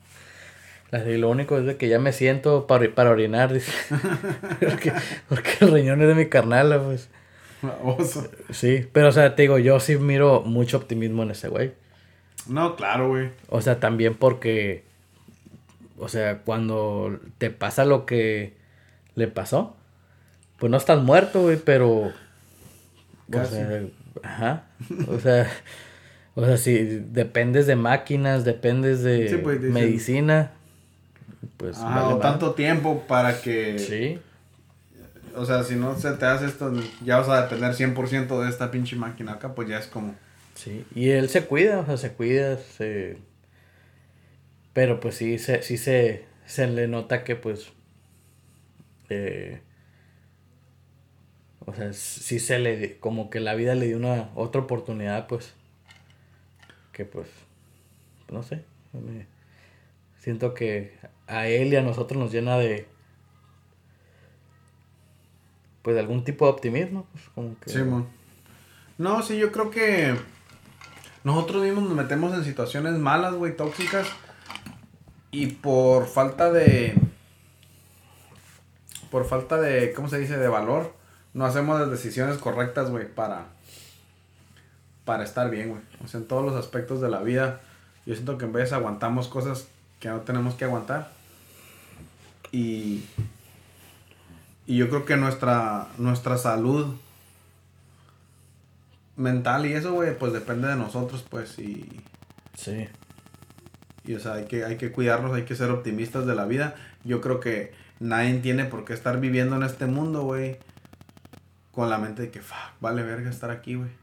[0.91, 3.71] lo único es de que ya me siento para, para orinar, dice.
[4.59, 4.93] porque,
[5.29, 7.09] porque el riñón es de mi carnal, pues.
[8.49, 11.73] Sí, pero o sea, te digo, yo sí miro mucho optimismo en ese güey.
[12.47, 13.29] No, claro, güey.
[13.49, 14.83] O sea, también porque,
[15.97, 18.55] o sea, cuando te pasa lo que
[19.15, 19.75] le pasó,
[20.57, 22.11] pues no estás muerto, güey, pero...
[23.33, 23.83] O sea,
[24.23, 24.63] ajá.
[25.07, 25.49] O sea,
[26.35, 30.51] o sea, si dependes de máquinas, dependes de pues, medicina,
[31.57, 31.77] pues...
[31.77, 33.77] Ajá, tanto tiempo para que...
[33.77, 34.19] Sí.
[35.35, 36.71] O sea, si no se te hace esto,
[37.03, 40.15] ya vas a depender 100% de esta pinche máquina acá, pues ya es como...
[40.55, 43.17] Sí, y él se cuida, o sea, se cuida, se...
[44.73, 47.73] Pero pues sí, se, sí se, se le nota que pues...
[49.09, 49.61] Eh,
[51.59, 52.97] o sea, sí se le...
[52.99, 55.53] Como que la vida le dio una otra oportunidad, pues...
[57.05, 57.27] Pues...
[58.29, 58.63] No sé.
[60.19, 62.87] siento que a él y a nosotros nos llena de...
[65.81, 67.69] Pues de algún tipo de optimismo, pues como que...
[67.69, 67.79] Sí,
[68.97, 70.15] No, sí, yo creo que
[71.23, 74.07] nosotros mismos nos metemos en situaciones malas, güey, tóxicas.
[75.29, 76.95] Y por falta de.
[79.11, 79.93] Por falta de.
[79.93, 80.37] ¿Cómo se dice?
[80.37, 80.93] De valor.
[81.33, 83.45] No hacemos las decisiones correctas, güey, para.
[85.11, 85.81] Para estar bien, güey.
[86.01, 87.59] O sea, en todos los aspectos de la vida.
[88.05, 89.67] Yo siento que en vez aguantamos cosas
[89.99, 91.11] que no tenemos que aguantar.
[92.53, 93.03] Y.
[94.65, 96.95] Y yo creo que nuestra, nuestra salud
[99.17, 101.89] mental y eso, güey, pues depende de nosotros, pues, y...
[102.55, 102.87] Sí.
[104.05, 106.75] Y, o sea, hay que, hay que cuidarnos, hay que ser optimistas de la vida.
[107.03, 110.57] Yo creo que nadie tiene por qué estar viviendo en este mundo, güey,
[111.73, 114.00] con la mente de que, fuck, vale verga estar aquí, güey.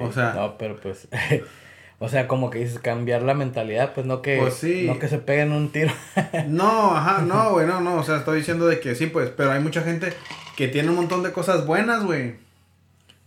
[0.00, 0.32] O sea...
[0.34, 1.08] No, pero pues...
[1.98, 5.16] O sea, como que dices, cambiar la mentalidad, pues no que, pues no que se
[5.16, 5.92] peguen un tiro.
[6.46, 9.52] no, ajá, no, güey, no, no, o sea, estoy diciendo de que sí, pues, pero
[9.52, 10.12] hay mucha gente
[10.56, 12.36] que tiene un montón de cosas buenas, güey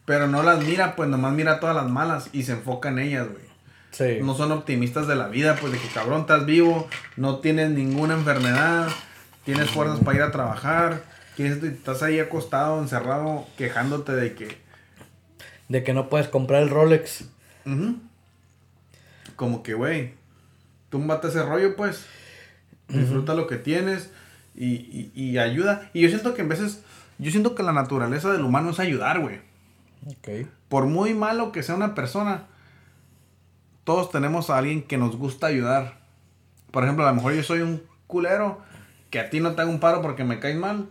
[0.05, 3.27] Pero no las mira, pues nomás mira todas las malas y se enfoca en ellas,
[3.27, 3.49] güey.
[3.89, 4.23] Sí.
[4.23, 8.13] No son optimistas de la vida, pues de que cabrón estás vivo, no tienes ninguna
[8.13, 8.87] enfermedad,
[9.45, 11.01] tienes fuerzas para ir a trabajar,
[11.39, 14.68] estás ahí acostado, encerrado, quejándote de que...
[15.69, 17.29] De que no puedes comprar el Rolex.
[19.35, 20.13] Como que, güey,
[20.89, 22.05] túmbate ese rollo, pues.
[22.89, 24.09] Disfruta lo que tienes
[24.55, 25.89] y, y, ayuda.
[25.93, 26.83] Y yo siento que en veces,
[27.19, 29.39] yo siento que la naturaleza del humano es ayudar, güey.
[30.07, 30.47] Ok.
[30.67, 32.47] Por muy malo que sea una persona,
[33.83, 35.99] todos tenemos a alguien que nos gusta ayudar.
[36.71, 38.59] Por ejemplo, a lo mejor yo soy un culero
[39.09, 40.89] que a ti no te hago un paro porque me caes mal,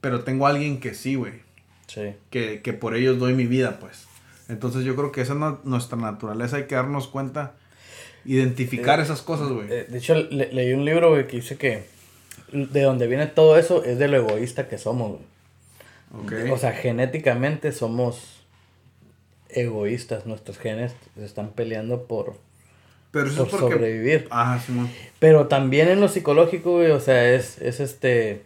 [0.00, 1.42] pero tengo a alguien que sí, güey.
[1.86, 2.14] Sí.
[2.30, 4.06] Que, que, por ellos doy mi vida, pues.
[4.48, 7.54] Entonces yo creo que esa es nuestra naturaleza, hay que darnos cuenta,
[8.24, 9.66] identificar eh, esas cosas, güey.
[9.70, 11.84] Eh, de hecho, leí un libro, güey, que dice que
[12.52, 15.18] de donde viene todo eso es de lo egoísta que somos,
[16.10, 16.50] güey.
[16.50, 18.44] O sea, genéticamente somos
[19.48, 22.36] egoístas, nuestros genes están peleando por,
[23.10, 24.28] Pero eso por sobrevivir.
[24.30, 24.72] Ajá, sí,
[25.18, 28.42] Pero también en lo psicológico, güey, o sea, es, es este...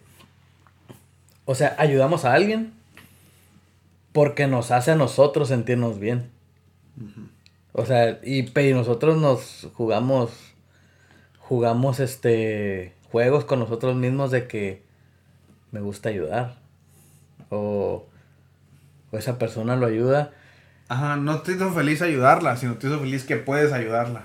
[1.45, 2.78] O sea, ayudamos a alguien
[4.19, 6.33] porque nos hace a nosotros sentirnos bien.
[7.71, 10.33] O sea, y, y, nosotros nos jugamos,
[11.39, 14.83] jugamos este, juegos con nosotros mismos de que
[15.71, 16.57] me gusta ayudar.
[17.49, 18.09] O,
[19.13, 20.33] o esa persona lo ayuda
[20.89, 24.25] Ajá, no te hizo feliz ayudarla, sino te hizo feliz que puedes ayudarla.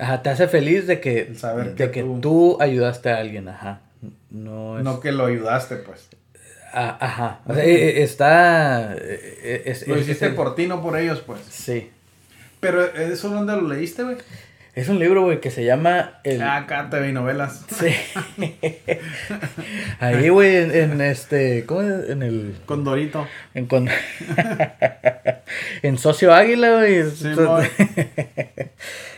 [0.00, 2.56] Ajá, te hace feliz de que, Saber de que, tú...
[2.62, 3.82] ayudaste a alguien, ajá.
[4.30, 6.08] No, no que lo ayudaste, pues.
[6.72, 7.40] Ah, ajá.
[7.46, 8.94] O sea, e, e, está.
[8.94, 11.40] E, lo hiciste por ti, no por ellos, pues.
[11.48, 11.90] Sí.
[12.60, 14.16] Pero, ¿eso dónde lo leíste, güey?
[14.78, 16.20] Es un libro, güey, que se llama...
[16.22, 16.40] El...
[16.40, 17.64] Ah, acá TV novelas.
[17.68, 17.88] Sí.
[19.98, 21.66] Ahí, güey, en, este...
[21.66, 22.10] ¿Cómo es?
[22.10, 22.54] En el...
[22.64, 23.26] Condorito.
[23.54, 23.88] En con...
[25.82, 27.10] en Socio Águila, güey.
[27.10, 27.26] Sí,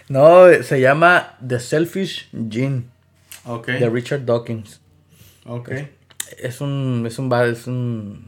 [0.09, 2.85] no, se llama The Selfish Gene.
[3.45, 3.67] Ok.
[3.67, 4.81] De Richard Dawkins.
[5.45, 5.73] Ok.
[6.39, 7.05] Es, un...
[7.07, 7.33] Es un...
[7.33, 8.27] Es un...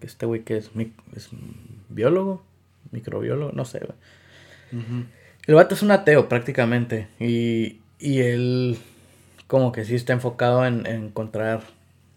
[0.00, 0.70] Este güey que es...
[1.14, 1.28] Es
[1.88, 2.42] biólogo.
[2.90, 3.52] Microbiólogo.
[3.52, 4.84] No sé, güey.
[5.46, 7.08] El vato es un ateo prácticamente.
[7.18, 8.78] Y, y él
[9.46, 11.60] como que sí está enfocado en, encontrar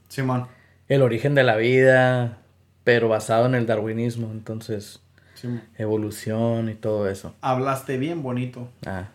[0.08, 0.48] Simón.
[0.88, 2.38] el origen de la vida,
[2.86, 4.32] pero basado en el darwinismo.
[4.32, 5.02] Entonces,
[5.78, 7.36] evolución y todo eso.
[7.42, 8.70] Hablaste bien bonito.
[8.86, 9.10] Ah.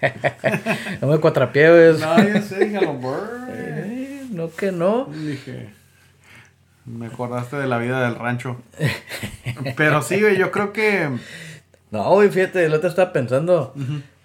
[1.00, 4.03] no me cuatrapié, No, yo sé, eh,
[4.34, 5.06] no que no.
[5.06, 5.70] Dije,
[6.84, 8.60] me acordaste de la vida del rancho.
[9.76, 11.08] Pero sí, yo creo que
[11.94, 13.72] no, güey, fíjate, el otro estaba pensando.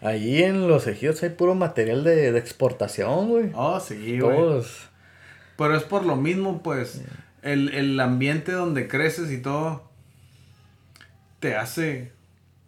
[0.02, 3.52] Allí en los ejidos hay puro material de, exportación, güey.
[3.54, 4.64] Oh, sí, güey.
[5.56, 7.04] Pero es por lo mismo, pues.
[7.44, 9.84] El, ambiente donde creces y todo.
[11.40, 12.12] Te hace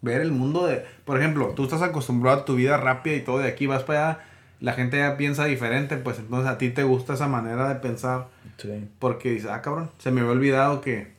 [0.02, 0.86] ver el mundo de.
[1.04, 4.10] Por ejemplo, tú estás acostumbrado a tu vida rápida y todo, de aquí vas para
[4.12, 4.20] allá.
[4.62, 8.28] La gente ya piensa diferente, pues entonces a ti te gusta esa manera de pensar.
[8.58, 8.88] Sí.
[9.00, 11.12] Porque dices, ah, cabrón, se me había olvidado que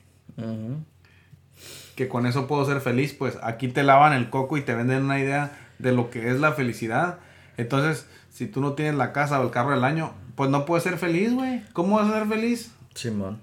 [1.94, 5.04] que con eso puedo ser feliz, pues aquí te lavan el coco y te venden
[5.04, 7.18] una idea de lo que es la felicidad.
[7.56, 10.84] Entonces, si tú no tienes la casa o el carro del año, pues no puedes
[10.84, 11.62] ser feliz, güey.
[11.72, 12.72] ¿Cómo vas a ser feliz?
[12.94, 13.40] Simón.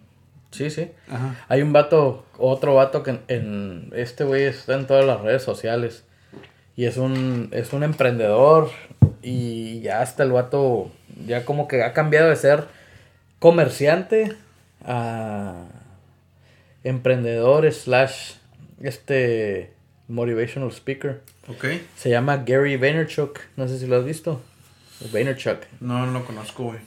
[0.51, 0.91] Sí, sí.
[1.11, 1.35] Ajá.
[1.47, 6.05] Hay un vato, otro vato que en, este güey está en todas las redes sociales.
[6.75, 8.69] Y es un, es un emprendedor.
[9.21, 10.91] Y ya hasta el vato,
[11.25, 12.65] ya como que ha cambiado de ser
[13.39, 14.35] comerciante
[14.85, 15.65] a
[16.83, 18.33] emprendedor slash
[18.81, 19.73] este
[20.07, 21.21] motivational speaker.
[21.47, 21.65] Ok.
[21.95, 23.39] Se llama Gary Vaynerchuk.
[23.55, 24.41] No sé si lo has visto.
[25.11, 25.59] Vaynerchuk.
[25.79, 26.79] No, no lo conozco, güey.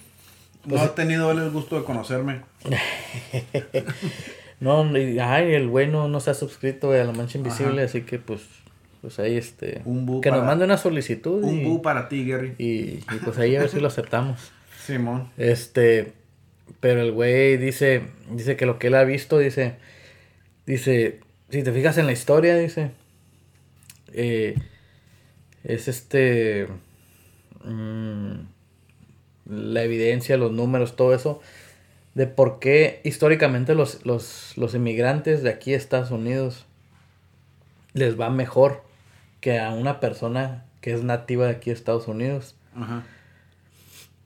[0.64, 2.42] No pues, ha tenido el gusto de conocerme.
[4.60, 8.18] no, y, ay, el güey no, se ha suscrito a la mancha invisible, así que
[8.18, 8.42] pues,
[9.02, 9.82] pues ahí este.
[10.22, 11.42] que nos mande una solicitud.
[11.42, 12.54] Un bu para ti, Gary.
[12.56, 14.52] Y, y, pues ahí a ver si lo aceptamos.
[14.86, 15.28] Simón.
[15.36, 16.12] Este,
[16.78, 19.74] pero el güey dice, dice que lo que él ha visto, dice,
[20.66, 21.18] dice,
[21.50, 22.92] si te fijas en la historia, dice,
[24.12, 24.54] eh,
[25.64, 26.68] es este,
[27.64, 28.34] mm,
[29.46, 31.40] la evidencia, los números, todo eso,
[32.14, 36.66] de por qué históricamente los, los, los inmigrantes de aquí a Estados Unidos
[37.94, 38.91] les va mejor
[39.42, 42.54] que a una persona que es nativa de aquí Estados Unidos.
[42.74, 43.02] Ajá.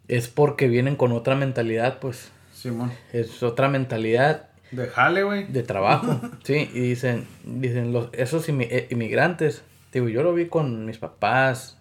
[0.07, 2.31] Es porque vienen con otra mentalidad, pues.
[2.53, 2.93] Simón.
[3.13, 5.47] Es otra mentalidad de jale, güey.
[5.47, 6.71] De trabajo, sí.
[6.73, 11.79] Y dicen, dicen los, esos eh, inmigrantes, digo, yo lo vi con mis papás.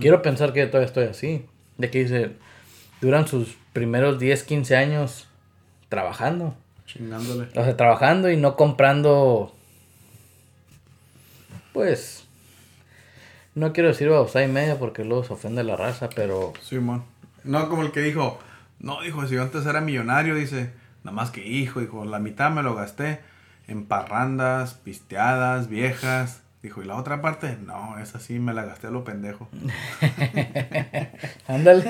[0.00, 1.44] Quiero pensar que todavía estoy así.
[1.76, 2.30] De que dice,
[3.02, 5.26] duran sus primeros 10, 15 años
[5.90, 6.54] trabajando.
[6.86, 7.48] Chingándole.
[7.54, 9.52] O sea, trabajando y no comprando.
[11.74, 12.23] Pues.
[13.54, 16.52] No quiero decir babosá y media porque luego se ofende la raza, pero.
[16.62, 17.04] Sí, man.
[17.44, 18.38] No como el que dijo.
[18.80, 20.70] No, dijo, si yo antes era millonario, dice.
[21.04, 23.20] Nada más que hijo, dijo, la mitad me lo gasté
[23.68, 26.40] en parrandas, pisteadas, viejas.
[26.62, 27.58] Dijo, ¿y la otra parte?
[27.66, 29.50] No, esa sí me la gasté a lo pendejo.
[31.46, 31.84] Ándale.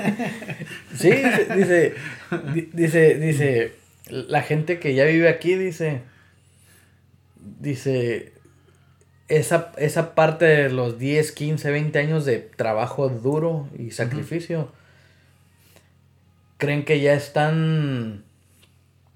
[0.93, 1.11] sí,
[1.55, 1.93] dice,
[2.73, 3.75] dice, dice,
[4.09, 6.01] la gente que ya vive aquí, dice,
[7.39, 8.33] dice,
[9.27, 14.71] esa, esa parte de los 10, 15, 20 años de trabajo duro y sacrificio,
[16.57, 18.23] creen que ya están,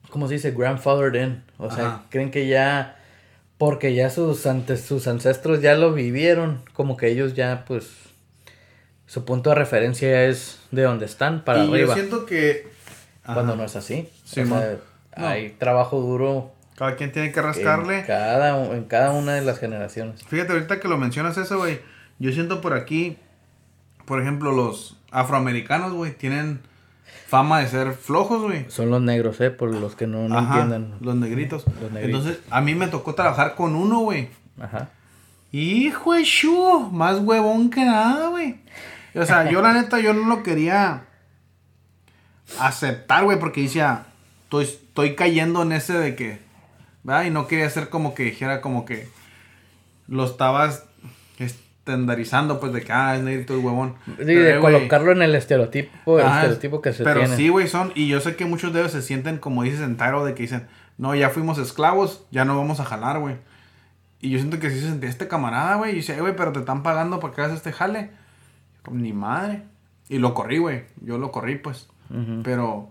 [0.10, 0.52] ¿cómo se dice?
[0.52, 1.44] Grandfathered in.
[1.58, 2.96] O sea, creen que ya
[3.60, 7.90] porque ya sus, antes, sus ancestros ya lo vivieron, como que ellos ya, pues,
[9.06, 11.90] su punto de referencia es de donde están, para y arriba.
[11.90, 12.68] Yo siento que...
[13.26, 14.10] Cuando no es así.
[14.24, 14.42] Sí,
[15.12, 16.54] Hay trabajo duro.
[16.80, 18.00] Cada quien tiene que rascarle.
[18.00, 20.24] En cada, en cada una de las generaciones.
[20.24, 21.82] Fíjate, ahorita que lo mencionas eso, güey.
[22.20, 23.18] Yo siento por aquí,
[24.06, 26.62] por ejemplo, los afroamericanos, güey, tienen
[27.28, 28.66] fama de ser flojos, güey.
[28.70, 29.52] Son los negros, ¿eh?
[29.52, 30.96] Por los que no, no entiendan.
[31.02, 31.66] Los negritos.
[31.82, 32.22] los negritos.
[32.26, 34.30] Entonces, a mí me tocó trabajar con uno, güey.
[34.58, 34.88] Ajá.
[35.52, 36.24] Hijo de
[36.94, 38.62] más huevón que nada, güey.
[39.16, 41.08] O sea, yo la neta, yo no lo quería
[42.58, 44.06] aceptar, güey, porque decía,
[44.44, 46.49] estoy, estoy cayendo en ese de que,
[47.04, 47.24] ¿verdad?
[47.26, 49.08] Y no quería hacer como que dijera como que
[50.08, 50.86] lo estabas
[51.90, 53.96] estandarizando, pues, de que, ah, es negrito el huevón.
[54.18, 57.30] Sí, de colocarlo en el estereotipo, el estereotipo que se pero tiene.
[57.30, 59.82] Pero sí, güey, son, y yo sé que muchos de ellos se sienten, como dices
[59.82, 63.38] en Taro, de que dicen, no, ya fuimos esclavos, ya no vamos a jalar, güey.
[64.22, 66.60] Y yo siento que sí se sentía este camarada, güey, y dice, güey, pero te
[66.60, 68.12] están pagando para que hagas este jale.
[68.84, 69.64] Como, ni madre.
[70.10, 71.88] Y lo corrí, güey, yo lo corrí, pues.
[72.44, 72.90] Pero,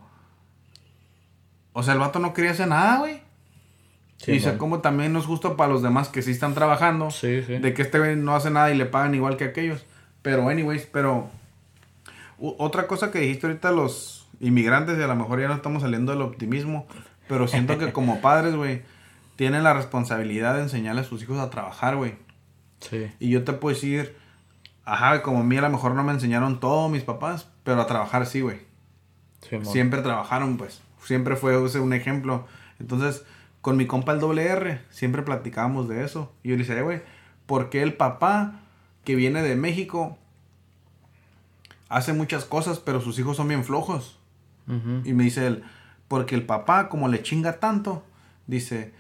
[1.73, 3.28] o sea, el vato no quería hacer nada, güey
[4.27, 7.09] y sé como también no es justo para los demás que sí están trabajando.
[7.23, 9.85] De que este no hace nada y le pagan igual que aquellos.
[10.23, 11.31] Pero, anyways, pero.
[12.39, 16.13] otra cosa que dijiste ahorita, los inmigrantes, y a lo mejor ya no estamos saliendo
[16.13, 16.87] del optimismo.
[17.29, 18.83] Pero siento que como padres, güey,
[19.37, 22.17] tienen la responsabilidad de enseñarle a sus hijos a trabajar, güey.
[22.81, 23.11] Sí.
[23.21, 24.17] Y yo te puedo decir,
[24.85, 27.87] ajá, como a mí a lo mejor no me enseñaron todos mis papás, pero a
[27.87, 28.59] trabajar sí, güey.
[29.63, 30.83] Siempre trabajaron, pues.
[31.05, 32.47] Siempre fue un ejemplo.
[32.81, 33.25] Entonces,
[33.69, 36.33] con mi compa el doble R, siempre platicábamos de eso.
[36.43, 37.03] Y yo le decía, güey,
[37.45, 38.61] ¿por qué el papá
[39.05, 40.17] que viene de México
[41.91, 44.19] hace muchas cosas, pero sus hijos son bien flojos?
[45.05, 45.65] Y me dice él,
[46.09, 48.03] porque el papá, como le chinga tanto,
[48.47, 48.95] dice,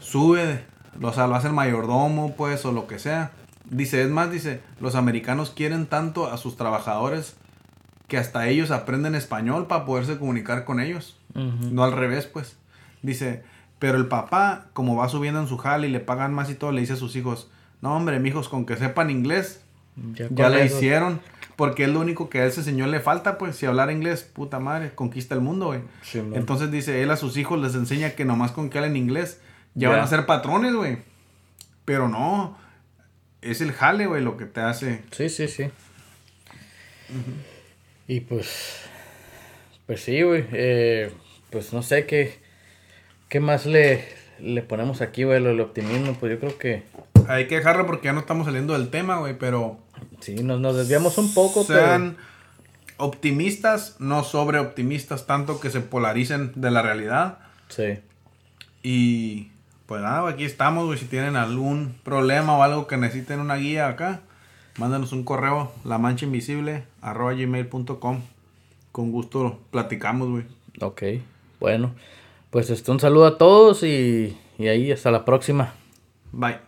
[0.00, 0.64] sube,
[1.00, 3.30] o sea, lo hace el mayordomo, pues, o lo que sea.
[3.70, 7.36] Dice, es más, dice, los americanos quieren tanto a sus trabajadores
[8.08, 11.16] que hasta ellos aprenden español para poderse comunicar con ellos.
[11.32, 12.56] No al revés, pues.
[13.06, 13.44] Dice,
[13.78, 16.72] pero el papá, como va subiendo en su jale y le pagan más y todo,
[16.72, 17.48] le dice a sus hijos,
[17.80, 19.62] no hombre, mijos, con que sepan inglés,
[20.30, 21.20] ya, le hicieron.
[21.54, 24.58] Porque es lo único que a ese señor le falta, pues, si hablar inglés, puta
[24.58, 25.80] madre, conquista el mundo, güey.
[26.34, 29.40] Entonces dice, él a sus hijos les enseña que nomás con que hablen inglés,
[29.74, 30.98] ya van a ser patrones, güey.
[31.84, 32.58] Pero no,
[33.40, 35.04] es el jale, güey, lo que te hace.
[35.12, 35.70] Sí, sí, sí.
[38.08, 38.80] Y pues,
[39.86, 41.12] pues sí, güey, eh,
[41.50, 42.45] pues no sé qué
[43.28, 44.04] ¿Qué más le,
[44.38, 45.40] le ponemos aquí, güey?
[45.40, 46.84] Lo del optimismo, pues yo creo que.
[47.28, 49.78] Hay que dejarlo porque ya no estamos saliendo del tema, güey, pero.
[50.20, 52.16] Sí, nos, nos desviamos un poco, sean
[52.98, 57.38] optimistas, no sobre optimistas, tanto que se polaricen de la realidad.
[57.68, 57.98] Sí.
[58.82, 59.50] Y.
[59.86, 60.98] Pues nada, aquí estamos, güey.
[60.98, 64.20] Si tienen algún problema o algo que necesiten una guía acá,
[64.78, 68.20] mándanos un correo, la mancha invisible, arroba gmail.com.
[68.90, 70.44] Con gusto platicamos, güey.
[70.80, 71.02] Ok,
[71.60, 71.94] bueno.
[72.50, 75.74] Pues este, un saludo a todos y, y ahí hasta la próxima.
[76.32, 76.65] Bye.